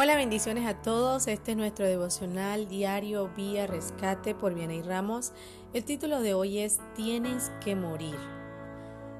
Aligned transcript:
Hola, 0.00 0.14
bendiciones 0.14 0.64
a 0.64 0.80
todos. 0.80 1.26
Este 1.26 1.50
es 1.50 1.56
nuestro 1.56 1.84
devocional 1.84 2.68
diario 2.68 3.30
Vía 3.36 3.66
Rescate 3.66 4.32
por 4.32 4.56
y 4.56 4.82
Ramos. 4.82 5.32
El 5.72 5.82
título 5.82 6.20
de 6.20 6.34
hoy 6.34 6.60
es 6.60 6.78
Tienes 6.94 7.50
que 7.60 7.74
morir. 7.74 8.14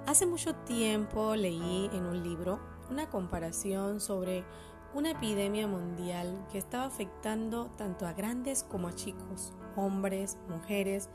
Hace 0.07 0.25
mucho 0.25 0.55
tiempo 0.55 1.35
leí 1.35 1.91
en 1.93 2.07
un 2.07 2.23
libro 2.23 2.61
una 2.93 3.11
comparación 3.11 3.99
sobre 3.99 4.45
una 4.95 5.11
epidemia 5.11 5.67
mundial 5.67 6.47
que 6.53 6.59
estaba 6.59 6.85
afectando 6.85 7.73
tanto 7.77 8.07
a 8.07 8.13
grandes 8.13 8.63
como 8.63 8.87
a 8.87 8.95
chicos, 8.95 9.55
hombres, 9.75 10.39
mujeres, 10.49 11.11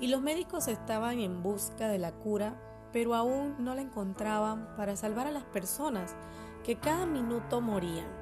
y 0.00 0.06
los 0.06 0.22
médicos 0.22 0.68
estaban 0.68 1.18
en 1.18 1.42
busca 1.42 1.86
de 1.86 1.98
la 1.98 2.12
cura, 2.12 2.58
pero 2.94 3.14
aún 3.14 3.56
no 3.58 3.74
la 3.74 3.82
encontraban 3.82 4.74
para 4.74 4.96
salvar 4.96 5.26
a 5.26 5.32
las 5.32 5.44
personas 5.44 6.16
que 6.64 6.76
cada 6.76 7.04
minuto 7.04 7.60
morían. 7.60 8.21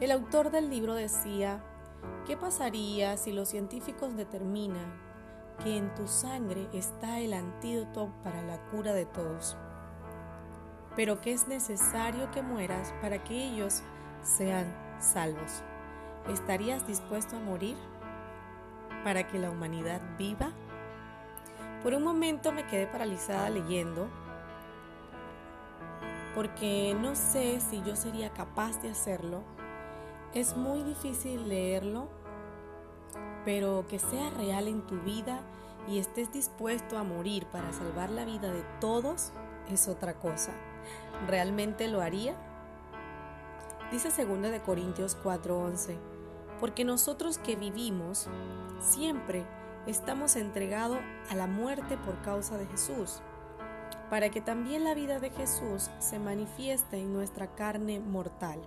El 0.00 0.12
autor 0.12 0.52
del 0.52 0.70
libro 0.70 0.94
decía, 0.94 1.60
¿qué 2.24 2.36
pasaría 2.36 3.16
si 3.16 3.32
los 3.32 3.48
científicos 3.48 4.16
determinan 4.16 4.96
que 5.64 5.76
en 5.76 5.92
tu 5.96 6.06
sangre 6.06 6.68
está 6.72 7.18
el 7.18 7.32
antídoto 7.32 8.12
para 8.22 8.40
la 8.42 8.60
cura 8.70 8.92
de 8.92 9.06
todos? 9.06 9.56
Pero 10.94 11.20
que 11.20 11.32
es 11.32 11.48
necesario 11.48 12.30
que 12.30 12.42
mueras 12.42 12.94
para 13.02 13.24
que 13.24 13.44
ellos 13.44 13.82
sean 14.22 14.72
salvos. 15.00 15.64
¿Estarías 16.28 16.86
dispuesto 16.86 17.36
a 17.36 17.40
morir 17.40 17.76
para 19.02 19.26
que 19.26 19.40
la 19.40 19.50
humanidad 19.50 20.00
viva? 20.16 20.52
Por 21.82 21.92
un 21.94 22.04
momento 22.04 22.52
me 22.52 22.68
quedé 22.68 22.86
paralizada 22.86 23.50
leyendo 23.50 24.08
porque 26.36 26.96
no 27.00 27.16
sé 27.16 27.58
si 27.58 27.82
yo 27.82 27.96
sería 27.96 28.32
capaz 28.32 28.80
de 28.80 28.90
hacerlo 28.90 29.42
es 30.34 30.56
muy 30.56 30.82
difícil 30.82 31.48
leerlo, 31.48 32.08
pero 33.44 33.86
que 33.88 33.98
sea 33.98 34.30
real 34.30 34.68
en 34.68 34.86
tu 34.86 35.00
vida 35.00 35.40
y 35.86 35.98
estés 35.98 36.32
dispuesto 36.32 36.98
a 36.98 37.02
morir 37.02 37.46
para 37.46 37.72
salvar 37.72 38.10
la 38.10 38.24
vida 38.24 38.52
de 38.52 38.62
todos 38.80 39.32
es 39.70 39.88
otra 39.88 40.14
cosa. 40.14 40.52
¿Realmente 41.26 41.88
lo 41.88 42.00
haría? 42.00 42.34
Dice 43.90 44.10
2 44.24 44.42
de 44.42 44.60
Corintios 44.60 45.16
4:11, 45.22 45.96
porque 46.60 46.84
nosotros 46.84 47.38
que 47.38 47.56
vivimos 47.56 48.28
siempre 48.80 49.46
estamos 49.86 50.36
entregados 50.36 50.98
a 51.30 51.34
la 51.34 51.46
muerte 51.46 51.96
por 51.96 52.20
causa 52.20 52.58
de 52.58 52.66
Jesús, 52.66 53.22
para 54.10 54.28
que 54.30 54.42
también 54.42 54.84
la 54.84 54.94
vida 54.94 55.20
de 55.20 55.30
Jesús 55.30 55.90
se 55.98 56.18
manifieste 56.18 56.98
en 56.98 57.14
nuestra 57.14 57.54
carne 57.54 58.00
mortal. 58.00 58.60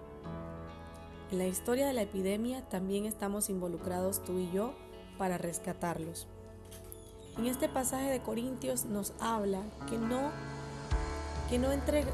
En 1.32 1.38
la 1.38 1.48
historia 1.48 1.88
de 1.88 1.94
la 1.94 2.02
epidemia 2.02 2.62
también 2.68 3.06
estamos 3.06 3.50
involucrados 3.50 4.22
tú 4.22 4.38
y 4.38 4.52
yo 4.52 4.74
para 5.18 5.38
rescatarlos. 5.38 6.28
En 7.38 7.46
este 7.46 7.70
pasaje 7.70 8.10
de 8.10 8.22
Corintios 8.22 8.84
nos 8.84 9.14
habla 9.22 9.62
que 9.90 9.98
no 9.98 10.30
que 11.50 11.58
no 11.58 11.70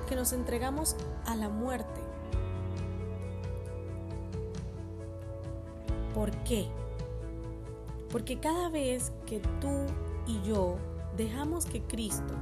que 0.08 0.16
nos 0.16 0.34
entregamos 0.34 0.96
a 1.26 1.36
la 1.36 1.50
muerte. 1.50 2.00
¿Por 6.14 6.30
qué? 6.44 6.68
Porque 8.12 8.40
cada 8.40 8.70
vez 8.70 9.12
que 9.26 9.40
tú 9.40 9.88
y 10.28 10.40
yo 10.44 10.76
dejamos 11.18 11.66
que 11.66 11.82
Cristo 11.82 12.36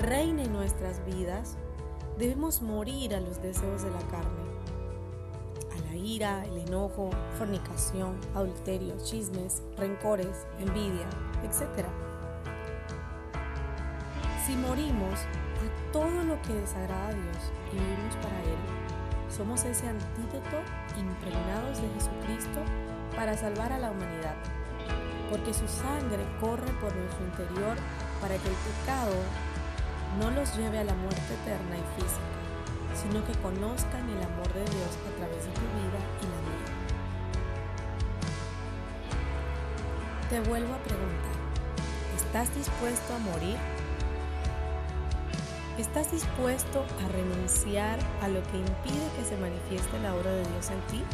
reine 0.00 0.44
en 0.44 0.52
nuestras 0.52 1.04
vidas, 1.06 1.56
debemos 2.18 2.60
morir 2.60 3.14
a 3.14 3.20
los 3.20 3.40
deseos 3.40 3.82
de 3.82 3.90
la 3.92 4.02
carne 4.08 4.57
ira, 5.98 6.44
el 6.46 6.58
enojo, 6.58 7.10
fornicación, 7.36 8.16
adulterio, 8.34 8.94
chismes, 9.04 9.62
rencores, 9.76 10.46
envidia, 10.58 11.06
etc. 11.42 11.86
Si 14.46 14.56
morimos 14.56 15.20
a 15.20 15.92
todo 15.92 16.24
lo 16.24 16.40
que 16.42 16.54
desagrada 16.54 17.08
a 17.08 17.12
Dios 17.12 17.52
y 17.72 17.76
vivimos 17.76 18.16
para 18.16 18.40
Él, 18.42 18.58
somos 19.28 19.64
ese 19.64 19.88
antídoto 19.88 20.58
impregnados 20.98 21.82
de 21.82 21.88
Jesucristo 21.94 22.60
para 23.14 23.36
salvar 23.36 23.72
a 23.72 23.78
la 23.78 23.90
humanidad, 23.90 24.36
porque 25.30 25.52
su 25.52 25.68
sangre 25.68 26.24
corre 26.40 26.72
por 26.80 26.94
nuestro 26.94 27.24
interior 27.24 27.76
para 28.20 28.36
que 28.36 28.48
el 28.48 28.54
pecado 28.54 29.14
no 30.18 30.30
los 30.30 30.56
lleve 30.56 30.78
a 30.78 30.84
la 30.84 30.94
muerte 30.94 31.34
eterna 31.42 31.76
y 31.76 32.00
física 32.00 32.37
sino 32.94 33.24
que 33.24 33.32
conozcan 33.42 34.08
el 34.08 34.22
amor 34.22 34.52
de 34.52 34.64
Dios 34.64 34.98
a 35.06 35.16
través 35.16 35.44
de 35.44 35.52
tu 35.52 35.60
vida 35.60 36.00
y 36.20 36.24
la 36.24 36.40
mía. 36.46 36.68
Te 40.30 40.40
vuelvo 40.48 40.74
a 40.74 40.78
preguntar, 40.78 41.36
¿estás 42.16 42.54
dispuesto 42.54 43.14
a 43.14 43.18
morir? 43.18 43.56
¿Estás 45.78 46.10
dispuesto 46.10 46.84
a 47.04 47.08
renunciar 47.08 47.98
a 48.20 48.28
lo 48.28 48.42
que 48.42 48.58
impide 48.58 49.08
que 49.16 49.24
se 49.24 49.36
manifieste 49.36 49.98
la 50.00 50.14
obra 50.14 50.32
de 50.32 50.44
Dios 50.44 50.70
en 50.70 50.80
ti? 50.88 51.04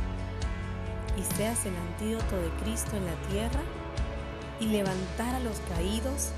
Y 1.19 1.23
seas 1.37 1.67
el 1.67 1.77
antídoto 1.77 2.37
de 2.37 2.49
Cristo 2.63 2.97
en 2.97 3.05
la 3.05 3.15
tierra 3.29 3.61
y 4.61 4.67
levantar 4.67 5.35
a 5.35 5.41
los 5.41 5.61
caídos, 5.69 6.31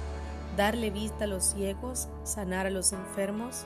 darle 0.57 0.91
vista 0.91 1.25
a 1.25 1.29
los 1.29 1.45
ciegos, 1.45 2.09
sanar 2.25 2.67
a 2.67 2.71
los 2.71 2.93
enfermos, 2.93 3.65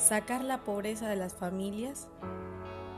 sacar 0.00 0.42
la 0.42 0.64
pobreza 0.64 1.08
de 1.08 1.16
las 1.16 1.34
familias, 1.34 2.08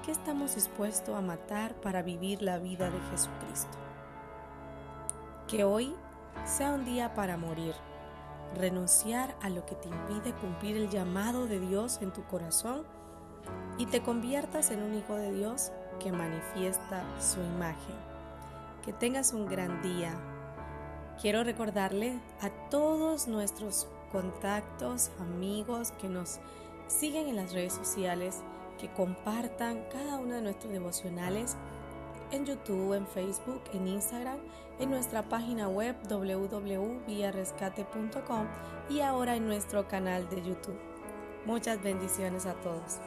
¿qué 0.05 0.13
estamos 0.13 0.55
dispuestos 0.55 1.17
a 1.17 1.21
matar 1.21 1.75
para 1.81 2.03
vivir 2.03 2.43
la 2.43 2.59
vida 2.59 2.91
de 2.91 3.01
Jesucristo? 3.11 3.77
Que 5.49 5.65
hoy 5.65 5.95
sea 6.45 6.73
un 6.73 6.85
día 6.85 7.13
para 7.15 7.37
morir, 7.37 7.75
renunciar 8.55 9.35
a 9.43 9.51
lo 9.51 9.67
que 9.67 9.75
te 9.75 9.89
impide 9.89 10.33
cumplir 10.35 10.77
el 10.77 10.91
llamado 10.91 11.47
de 11.47 11.59
Dios 11.59 11.99
en 12.03 12.13
tu 12.13 12.25
corazón 12.25 12.85
y 13.79 13.87
te 13.87 14.01
conviertas 14.01 14.71
en 14.71 14.83
un 14.83 14.95
hijo 14.95 15.17
de 15.17 15.33
Dios 15.33 15.73
que 15.99 16.13
manifiesta 16.13 17.05
su 17.21 17.41
imagen. 17.41 17.97
Que 18.85 18.93
tengas 18.93 19.33
un 19.33 19.47
gran 19.47 19.83
día. 19.83 20.13
Quiero 21.21 21.43
recordarle 21.43 22.21
a 22.41 22.51
todos 22.71 23.27
nuestros 23.27 23.89
contactos, 24.13 25.11
amigos 25.19 25.93
que 26.01 26.09
nos 26.09 26.41
siguen 26.93 27.29
en 27.29 27.37
las 27.37 27.53
redes 27.53 27.73
sociales, 27.73 28.43
que 28.79 28.93
compartan 28.93 29.85
cada 29.91 30.19
uno 30.19 30.35
de 30.35 30.43
nuestros 30.43 30.71
devocionales 30.73 31.57
en 32.31 32.45
YouTube, 32.47 32.95
en 32.95 33.07
Facebook, 33.07 33.63
en 33.73 33.87
Instagram, 33.87 34.39
en 34.79 34.91
nuestra 34.91 35.29
página 35.29 35.69
web 35.69 35.97
www.viarescate.com 36.09 38.47
y 38.89 39.01
ahora 39.01 39.37
en 39.37 39.47
nuestro 39.47 39.87
canal 39.87 40.27
de 40.29 40.43
YouTube. 40.43 40.81
Muchas 41.45 41.83
bendiciones 41.83 42.47
a 42.47 42.55
todos. 42.55 43.01